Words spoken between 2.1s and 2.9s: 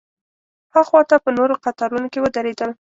کې ودرېدل.